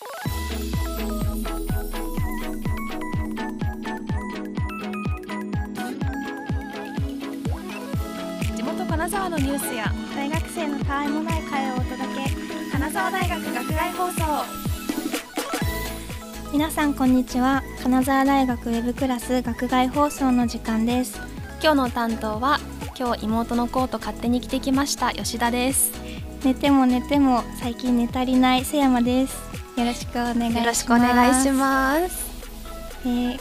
[0.00, 0.06] 地
[8.62, 12.30] 元金沢のニュースや大学生のたわいもない会をお届け。
[12.72, 14.22] 金沢大学学外放送。
[16.50, 17.62] 皆さんこんにちは。
[17.82, 21.20] 金沢大学ウェブクラス学外放送の時間です。
[21.62, 22.58] 今日の担当は
[22.98, 25.92] 今日妹のコート勝手に着てきました吉田です。
[26.42, 30.58] 寝ても寝ても最近寝足りない瀬山ですよろしくお願いします。
[30.58, 32.30] よろしくお願いします。
[33.04, 33.40] えー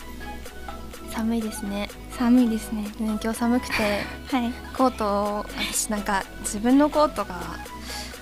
[1.12, 1.90] 寒いですね。
[2.18, 2.84] 寒いですね。
[2.84, 3.74] ね今日寒くて
[4.32, 4.54] はい。
[4.78, 7.36] コートを私なんか自分のコートが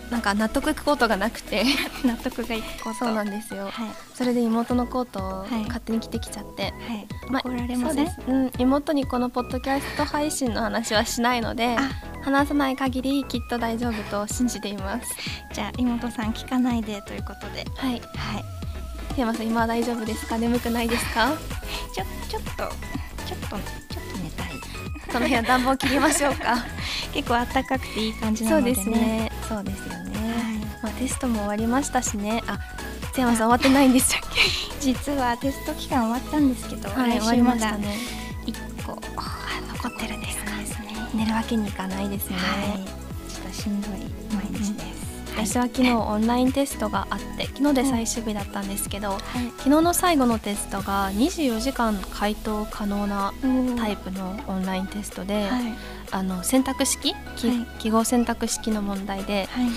[0.10, 1.64] なんか納得いくコートがなくて。
[2.04, 3.66] 納得がいくことそうなんですよ。
[3.66, 3.72] はい。
[4.16, 5.62] それで妹のコートをはい。
[5.66, 7.08] 勝手に着てきちゃって、はい。
[7.30, 8.08] ま怒られません？
[8.08, 11.82] そうです、うん、妹にこのポッドキャスト配信の話はしないのであ
[12.24, 15.16] 話さない限りきっと大丈夫と信じています。
[15.54, 17.66] じゃあ妹さん聞かないでということで。
[17.76, 17.92] はい。
[17.92, 18.02] はい。
[19.16, 20.38] テーマさん今は大丈夫ですか？
[20.38, 21.30] 眠くないですか？
[21.94, 22.50] ちょちょっと
[23.26, 23.60] ちょっとちょっ
[24.12, 24.48] と寝たい。
[25.12, 26.58] その部屋暖房切りましょうか。
[27.14, 28.76] 結構暖かくていい感じなそうのでね。
[28.76, 29.32] ですね。
[29.48, 30.58] そうですよね、はい。
[30.84, 32.44] まあ、テストも終わりましたしね。
[32.48, 32.60] あ
[33.14, 34.22] テーマさん終わってないんでしたっ
[34.80, 37.98] 実はテスト期間終わったんですけど、けはい来終わりましたね
[41.28, 42.86] るわけにいかないですね、はい。
[43.32, 43.92] ちょっとしんどい
[44.34, 49.20] 毎日です、私は昨日オンラインテストがあって昨日で最終日だったんですけど、はい。
[49.58, 53.34] 昨日の最後のテストが24時間回答可能な
[53.78, 55.74] タイプのオンラインテストで、はい。
[56.12, 57.14] あの選択式、
[57.80, 59.68] 記号選択式の問題ではい。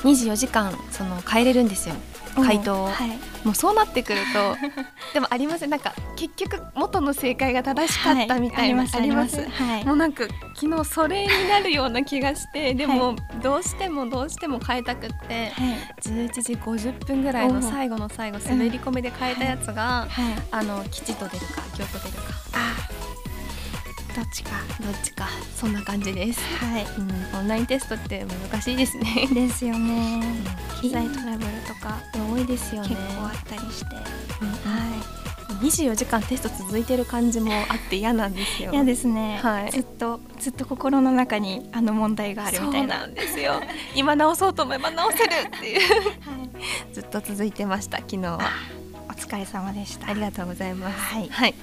[0.00, 1.94] 24時間その変えれるんですよ
[2.34, 2.84] 回答。
[2.84, 3.30] を、はい。
[3.44, 4.56] もうそうなってくると
[5.14, 9.38] でもありませんなんか結局元の正解が正しかったみたいな、はいあります
[9.84, 15.78] もうなんか昨日それになるような気がして でもどうしてもどうしても変えたくってはい。
[16.02, 20.34] 11時50分ぐらいの最後の最後滑り込みで変えたやつが、はい。
[20.50, 22.34] あの吉と出るか京と出るか。
[22.54, 22.99] あ
[24.14, 26.84] どっちかどっちかそんな感じです、はい。
[26.98, 29.28] うん、オンラインテストって難しいですね。
[29.32, 30.20] ですよね。
[30.22, 32.88] うん機材トラブルとか多いですよね。
[32.88, 33.96] 結構あったりして、
[34.40, 34.90] うんは
[35.60, 38.70] 24時間テスト続いてる感じもあって嫌なんですよ。
[38.70, 39.70] い嫌ですね、はい。
[39.70, 43.06] ずっとずっと心の中にあの問題があるみたいな。
[43.06, 43.60] んですよ。
[43.94, 45.80] 今直そうと思えば直せるっていう。
[46.24, 46.36] は
[46.90, 46.94] い。
[46.94, 48.40] ずっと続いてました昨日は。
[49.08, 50.08] お疲れ様でした。
[50.08, 50.98] ありがとうございます。
[50.98, 51.28] はい。
[51.28, 51.54] はい、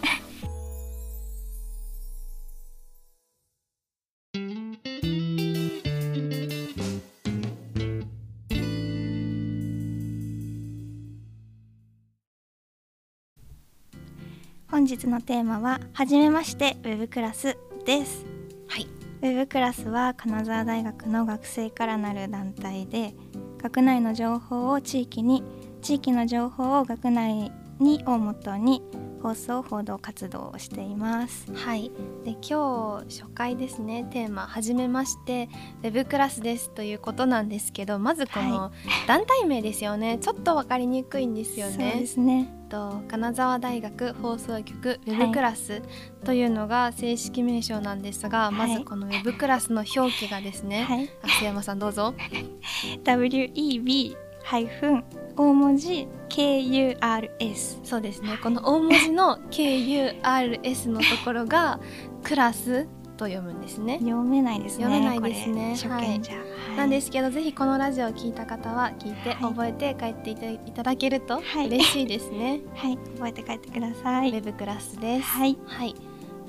[14.88, 18.25] 日のテーマははじめましてウェブクラスです。
[18.68, 18.88] はい。
[19.22, 23.14] ウェブクラスは金沢大学の学生からなる団体で
[23.62, 25.44] 学内の情報を地域に
[25.81, 28.81] 地域の情報を学内にをもとに
[29.22, 31.52] 放送報道活動をしています。
[31.54, 31.92] はい、
[32.24, 34.08] で今日初回ですね。
[34.12, 35.50] テーマ「はじめまして
[35.84, 38.72] ウェブクラスです」ということなんですけどまずこの
[39.08, 40.18] 団体名ですよね。
[40.20, 42.06] ちょっと分かりにくいんですよそうねで。
[42.06, 42.54] すね。
[42.70, 45.82] と金沢大学放送局ウェブクラス
[46.26, 48.52] というのが正式名称なんですが、はい。
[48.54, 51.10] まずこのウェブクラスの表記がですね、はい。
[51.44, 52.14] 山さんどうぞ。
[53.04, 55.03] WEB ハイフン
[55.35, 58.40] 大文字 KURS そうですね。
[58.41, 61.81] この大文字の KURS のところが
[62.24, 62.88] クラス
[63.18, 64.00] と読むんですね。
[64.00, 65.75] 読めないですね読めないですね。
[65.75, 66.44] 初見じゃ、は
[66.75, 66.78] い。
[66.78, 69.38] なんですけどぜひこのラジオを聞いた方は聞いてはい。
[69.53, 71.68] 覚えて帰っていただけるとはい。
[71.68, 72.62] 嬉しいですね。
[72.74, 72.97] はい。
[73.18, 74.30] 覚えて帰ってください。
[74.30, 75.24] ウェブクラスです。
[75.24, 75.57] はい。
[75.66, 75.94] はい。
[75.94, 76.06] そ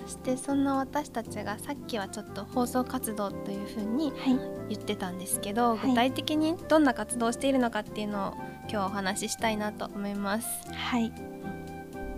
[0.08, 4.38] してそんな私たちがさっきはちょっと放送活動というふうにはい。
[4.70, 5.91] 言ってたんですけど、はい。
[5.91, 8.34] 具体的にどんな活動をしているのかっていうのを
[8.70, 10.46] 今日お話ししたいなと思います。
[10.72, 11.12] はい、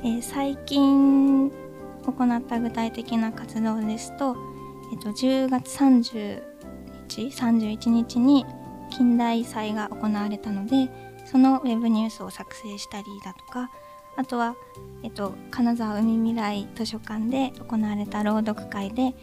[0.03, 1.51] えー最近
[2.03, 4.37] 行った具体的な活動ですと、
[4.93, 6.43] えっと10月30
[7.09, 8.47] 日31日に
[8.91, 10.91] 近代祭が行われたので
[11.25, 13.71] そのウェブニュースを作成したりだとか
[14.17, 14.55] あとは、
[15.03, 19.15] えっと、金沢海未来図書館で行われた朗読会で、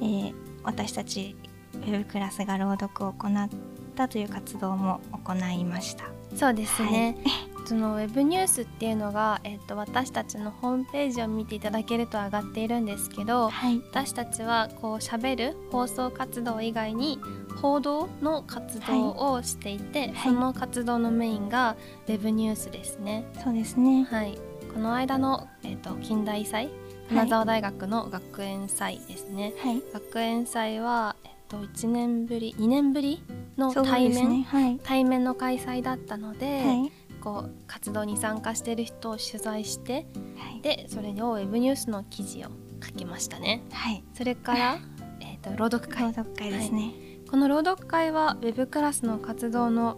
[0.00, 1.36] えー私たち
[1.74, 3.48] ウェブクラスが朗読を行っ
[3.94, 6.04] たという活動も行いました。
[6.34, 7.16] そうですね。
[7.64, 17.18] そのウェブニュースっていうのが、えっと私たちのホームページを見ていただけると上がっているんですけど、はい、私たちはこう喋る放送活動以外に
[17.60, 21.76] 報道の活動をしていて、はいその活動のメインが
[22.08, 23.24] ウェブニュースですね。
[23.42, 24.04] そうですね。
[24.04, 24.38] はい。
[24.74, 26.68] この間のえっ、と近代祭、
[27.08, 29.52] 金沢大学の学園祭ですね。
[29.62, 33.22] はい、学園祭はえっ、と1年ぶり、2年ぶり
[33.56, 34.46] の対面、ね。
[34.48, 40.06] はい、対面の開催だったので、はい、こう活動に参加してる人を取材して
[40.36, 40.60] はい。
[40.62, 42.48] でそれをウェブニュースの記事を
[42.84, 43.62] 書きましたね。
[43.72, 44.04] はい。
[44.14, 44.78] それから、
[45.20, 46.02] えー、と朗読会。
[46.02, 46.92] 朗読会ですね。
[47.30, 49.96] この朗読会はウェブクラスの活動の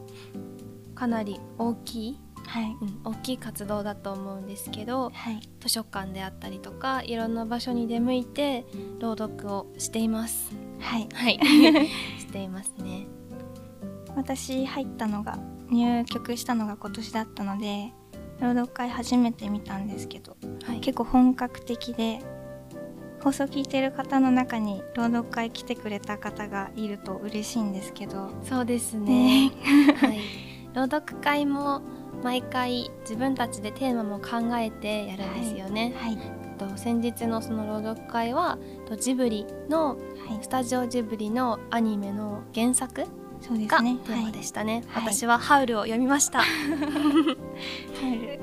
[0.94, 2.76] かなり大きい、はい。
[2.80, 5.40] うん、大きい活動だと思うんですけどはい。
[5.60, 8.66] 図書館であったりとかいろんな場所に出向いて
[9.00, 10.52] 朗読をしています。
[10.78, 11.08] はい。
[11.12, 11.40] はい。
[12.20, 13.06] していますね
[14.16, 15.38] 私入ったのが
[15.70, 17.92] 入局したのが今年だったので
[18.40, 20.80] 朗読会初めて見たんですけどはい。
[20.80, 22.20] 結構本格的で
[23.24, 28.30] 放送聞いてる方の中に朗読会来てくれた方がいると嬉しいんですけど。
[28.42, 29.48] そうですね。
[29.48, 29.52] ね。
[29.96, 30.20] はい、
[30.74, 31.80] 朗読会も
[32.22, 35.94] 毎回自分たちでテーマも考えてやるんですよね。
[35.96, 36.18] はい。
[36.58, 39.96] と先日のその朗読会はとジブリの
[40.28, 40.42] はい。
[40.42, 43.06] スタジオジブリのアニメの原作
[43.46, 44.82] そうですがテねーマでしたね。
[44.88, 46.38] はい私はハウルを読みました。
[46.40, 48.40] はい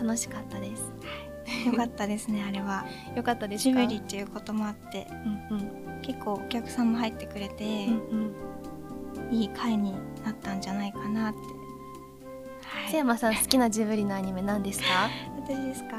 [0.00, 0.92] 楽しかったです。
[1.66, 2.84] よかったですねあれは
[3.16, 3.80] よかったですジか。
[3.80, 5.06] ブリっていうこともあって
[5.50, 8.34] うんうん結構お客さんも入ってくれて、うん
[9.30, 9.34] うん。
[9.34, 9.92] いい回に
[10.24, 11.38] なったんじゃないかなって、
[12.66, 14.86] はい、瀬山さん好きなジブリのアニメ何ですか？
[15.46, 15.96] 私ですか？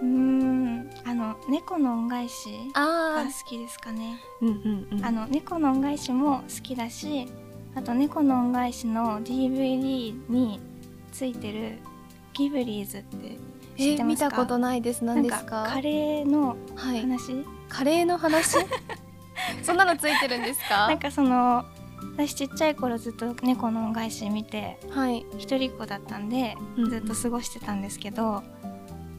[0.00, 0.69] うーん
[1.04, 5.04] あの猫の恩返しがあ好きですかねうんうんうん。
[5.04, 7.26] あの猫の恩返しも好きだし
[7.74, 10.60] あと猫の恩返しの DVD に
[11.12, 11.78] ついてる
[12.34, 13.36] ギブリーズって
[13.76, 14.26] 知っえてますか？
[14.26, 15.04] 見たことないです。
[15.04, 15.64] 何ですか？
[15.68, 17.00] カレーのはい。
[17.00, 18.58] 話、カレーの話？
[19.62, 20.86] そんなのついてるんですか？
[20.88, 21.64] なんかその
[22.16, 28.42] 私ちっちゃい頃ずっと猫の恩返し見てはい一人っ子だったんでうんうんずっと過ごしてたんですけど、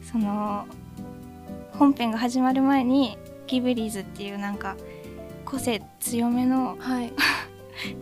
[0.02, 0.66] その
[1.82, 3.18] 本編が始まる前に
[3.48, 4.76] ギブリーズっていうなんか
[5.44, 7.12] 個性強めのはい。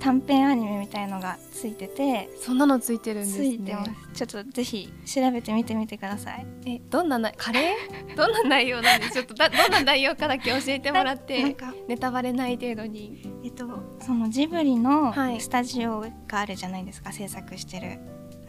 [0.01, 3.49] 短編アニメみたいのがついててそんなのついてるんですね。
[3.49, 3.91] ついてます。
[4.27, 6.47] ちょっとぜひ調べてみてみてください。
[6.67, 8.17] えどんななカレー？
[8.19, 9.13] どんな内容なんです？
[9.15, 13.23] ちょっとだどんな内容かだけ教えてもらって かネタバレない程度に。
[13.43, 13.67] えっと
[14.01, 15.41] そのジブリのはい。
[15.41, 18.01] スタジオがあるじゃないですか、制作してる。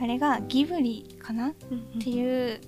[0.02, 1.50] あれがギブリかな？
[1.50, 1.54] っ
[2.04, 2.60] ていう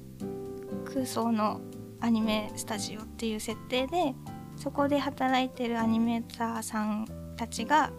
[0.94, 1.59] 空想の
[2.04, 4.14] アニメスタジオっていう設定で
[4.58, 7.08] そこで働いてるアニメーターさん
[7.38, 7.92] たちが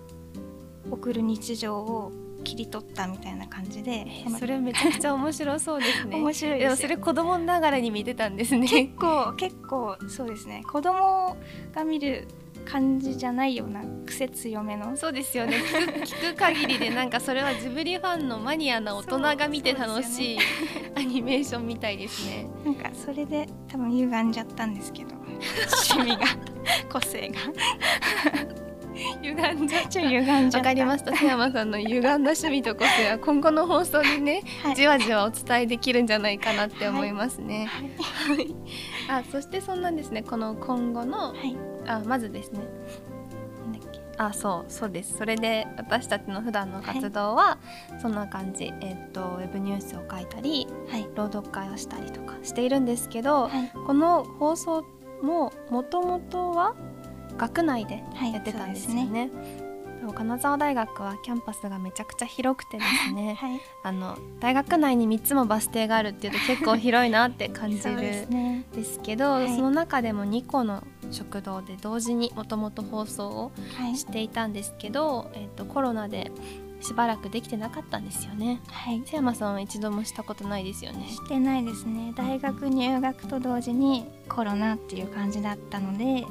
[0.91, 2.12] 送る日常を
[2.45, 6.17] 切り取ったみたいな感じで、えそれめちゃくちゃ面白そうですね。
[6.17, 8.69] 面白いですよそれ子供ながらに見てたんですね。
[8.69, 10.62] 結構結構そうですね。
[10.71, 11.39] 子供
[11.75, 12.29] が見る
[12.67, 14.95] 感じじゃないような癖強めの。
[14.99, 15.56] そうですよね。
[15.56, 20.39] 聞く 聞く限りでなんかそれはジブリファンのマニアな大人が見て楽しい。
[20.39, 20.41] ア
[21.14, 22.46] ニメーションみたいですね。
[22.64, 25.14] なんかそれで多分歪んじゃったんですけど。
[25.94, 26.26] 趣味が。
[26.90, 27.38] 個性が。
[29.22, 30.58] 歪んじゃっと歪んじゃった。
[30.58, 31.14] わかりました。
[31.14, 34.75] 瀬山さんの歪んだ趣味と個性は今後の放送でねはい。
[34.75, 37.67] じわじわお伝えできるんじゃないかなって思いますね。
[37.67, 38.55] はい。
[39.08, 41.56] あそしてそんなんですねこの今後のはい。
[41.87, 42.60] あまずですね
[44.16, 45.16] あそうそうです。
[45.19, 47.58] それで私たちの普段の活動は
[48.00, 51.06] そんな感じ、えっとウェブニュースを書いたりはい。
[51.14, 53.70] 朗読会をしたりとかしているんですけど、はい。
[53.87, 54.84] この放送
[55.22, 56.75] ももともとは
[57.37, 59.31] 学内ではいやってたんですよね。
[60.02, 63.60] そう金沢大学はキャンパスがめちゃくちゃ広くてですね はい。
[63.82, 68.65] あの大学内に3つもバス停があるっていうと結構広いなって感じ そうでるすね。
[68.74, 69.56] ですけどはい。
[69.56, 70.82] その中でも2個の
[71.15, 76.31] 食堂で同時にもともと放送をはいしていたんですけど、えっとコロナで
[76.81, 78.61] しばらくできてなかったんですよね。
[78.69, 81.09] はい瀬山さんは一度もしたことないですよね。
[81.09, 86.27] してないですね大学入学と同時にコロナっていう感じだったので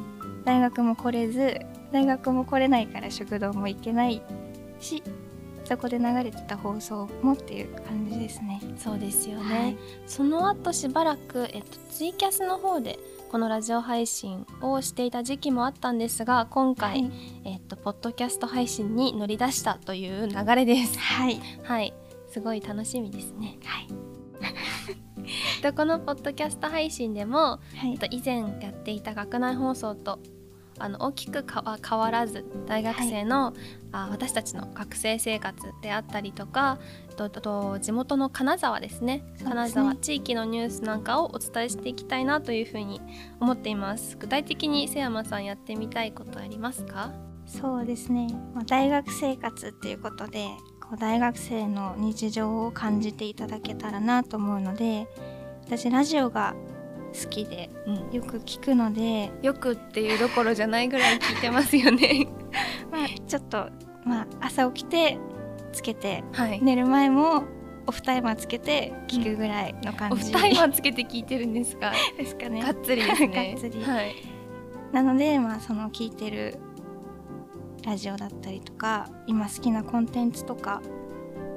[0.46, 1.60] 大学も来れず
[1.92, 4.22] 大学も来れないから食堂も行けない
[4.80, 5.02] し
[5.66, 8.62] そこで流れてた放送もっていう感じですね。
[8.78, 13.00] そうですよね、はいその後しばらく、えっと、ツイキャスの方で
[13.34, 17.12] このラジオ配信をしていた時期もあったんですが今回、はい、
[17.46, 21.00] えっと、ポッドキャスト配信に乗り出したという流れです。
[21.00, 21.96] はい、はい、
[22.30, 23.58] すごい楽しみですね。
[23.66, 23.88] はい、
[25.64, 27.94] でこのポッドキャスト配信でも、はい。
[27.94, 30.20] えっと、以前やっていた学内放送と
[30.80, 33.54] あの大きく変わらず大学生の、
[33.92, 36.80] あ私たちの学生生活であったりとか
[37.16, 39.24] とと地元の金沢ですね。
[39.24, 39.50] そうですね。
[39.50, 43.02] 金沢地域のニュースなんかをお伝えしていきたいなというふうに
[43.40, 44.18] 思っています。
[44.18, 47.12] 具体的に瀬山さんやってみたいことありますか？
[47.46, 50.48] そうですね、まあ、大学生活っていうことで
[50.82, 55.08] こう大学生の日常を感じていただけたらなと思うので
[55.66, 56.56] 私ラジオが
[57.14, 57.70] 好きで。
[57.86, 62.28] うん、よく聞くので、よくっていうどころじゃないぐらい聞いてますよね。
[62.92, 63.70] まあ、ちょっと、
[64.06, 65.18] まあ、朝起きて
[65.72, 67.44] つけてはい、寝る前も
[67.88, 71.92] オフタイマーつけて聞くぐらいの感じ、オフタイマーつけて聞いてるんですか？
[72.18, 72.62] ですかね。
[72.62, 73.54] がっつりですね。
[73.54, 73.84] がっつり。
[73.84, 74.16] はい。
[74.92, 76.58] なのでまあその聞いてる
[77.86, 80.82] ラジオだったりとか今好きなコンテンツとか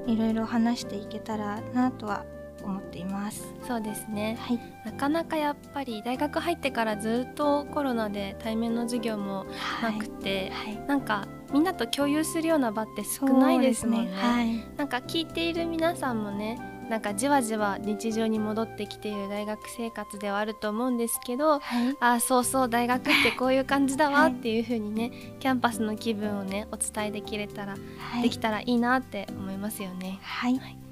[0.07, 2.25] いろいろ話していけたらなとは
[2.67, 3.53] 思っています。
[3.67, 4.37] そうですね。
[4.39, 4.59] はい。
[4.85, 9.45] なかなかやっぱり大学入ってからずっとコロナで対面の授業も
[9.81, 10.77] なくて、はい。
[10.87, 14.11] なんかみんなと共有するような場って少ないですもんね。
[14.11, 14.65] そうはい。
[14.77, 16.59] なんか聞いている皆さんもね
[16.89, 21.97] なんかじわじわ日常に戻ってきている大学生活ではあると思うんですけどはい。
[21.99, 24.31] ああそうそう大学ってこういう感じだわはい。
[24.31, 28.23] っていう風にねキャンパスの気分をねお伝えできれたら、はい。
[28.23, 30.19] できたらいいなって思いますよね。
[30.21, 30.86] はい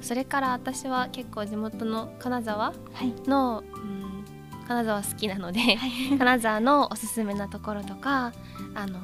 [0.00, 3.12] それから私は結構地元の金沢はい。
[3.28, 4.24] の、うん、
[4.66, 5.90] 金沢好きなのではい。
[6.18, 8.32] 金沢のおすすめなところとか
[8.74, 8.98] あの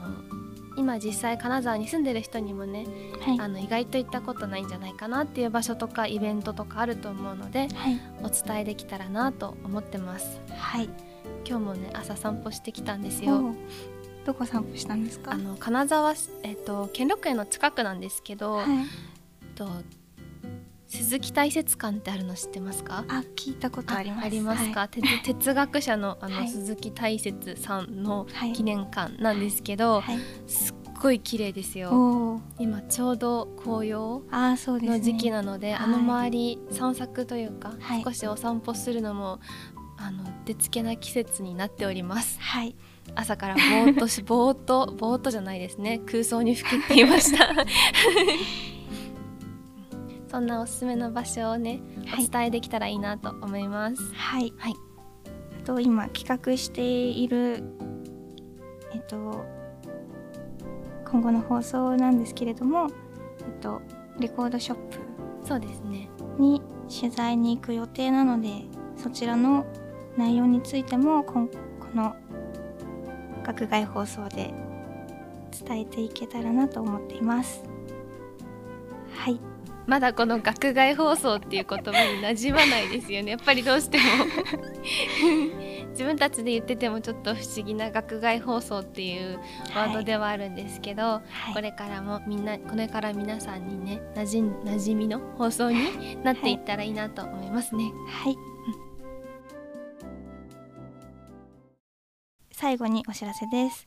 [0.79, 2.87] 今実際金沢に住んでる人にもね
[3.21, 3.41] はい。
[3.41, 8.01] あの意外と行ったことないんじゃないかなっていう場所とかイベントとかあると思うのではい。
[8.23, 10.41] お伝えできたらなと思ってます。
[10.57, 10.89] はい。
[11.49, 13.37] 今日もね朝散歩してきたんですよ。
[13.39, 13.55] お
[14.27, 15.33] どこ散歩したんですか？
[15.33, 18.67] あの金沢市えっと兼六園の近くなんですけど、はい。
[18.67, 18.87] えっ
[19.55, 19.69] と
[20.89, 23.05] 鈴木大雪館ってあるの知ってますか？
[23.09, 24.27] あ聞いたことあります。
[24.27, 26.49] ありますか、は哲哲学者のあの、はい。
[26.49, 30.19] 鈴木大雪さんのはい記念館なんですけど、はい。
[30.47, 32.41] すっごい綺麗ですよ。
[32.59, 35.85] 今ちょうど紅葉の時期なので、はい。
[35.85, 38.03] あの周り散策というか、はい。
[38.03, 39.41] 少しお散歩するのも
[39.99, 42.39] あの出つけな季節になっております。
[42.41, 42.77] はい。
[43.15, 46.01] 朝からぼーっとしぼーっとぼーっとじゃないですね。
[46.07, 47.55] 空想にふけていました
[50.29, 52.27] そんなおすすめの場所をねはい。
[52.27, 54.03] お伝えできたらいいなと思います。
[54.15, 54.53] はい。
[54.59, 54.75] はい。
[55.63, 57.65] あと今企画している
[58.93, 59.45] えっと
[61.11, 62.89] 今後の放送なんですけれども
[63.41, 63.81] えっと
[64.19, 64.99] レコードショップ
[65.45, 66.09] そうですね。
[66.39, 68.63] に取材に行く予定なので
[68.97, 69.65] そちらの
[70.17, 71.49] 内容についてもこ
[71.95, 72.15] の
[73.45, 74.53] 学外放送で
[75.65, 77.63] 伝えていけたらなと思っています。
[77.65, 77.76] はい
[79.87, 83.33] まだこの学外放送っていう言葉に馴染まないですよね。
[83.33, 84.05] やっぱりどうしても。
[85.91, 89.39] 自分たちで言っててもちょっと不思議な学外放送っていう
[89.75, 91.55] ワードではあるんですけど、はい。
[91.55, 97.85] これからもみんなこれから皆さんにねなじん馴染みの放送になっていったらいいなと思いますね。
[98.09, 98.37] はい、
[102.53, 103.87] 最後にお知らせです、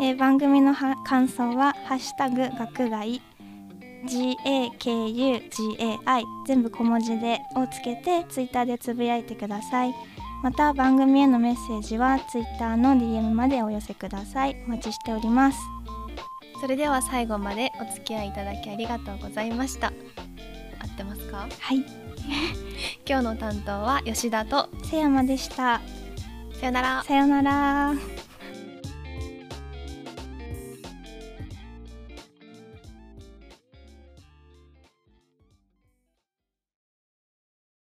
[0.00, 3.20] えー番組のは感想は「ハッシュタグ学外」
[4.04, 9.94] GAKUGAI 全部小文字でをつけてツイッターでつぶやいてください。
[10.42, 14.56] また番組へのメッセージはツイッターの DM までお寄せください。
[14.66, 15.58] お待ちしております。
[16.60, 19.88] それでは最後までお付き合いいただきありがとうございました。
[19.88, 19.92] 合
[20.86, 21.48] ってますか？
[21.58, 21.78] はい。
[23.08, 25.80] 今日の担当は吉田と瀬山でした。
[26.60, 27.02] さよなら。
[27.02, 27.94] さようなら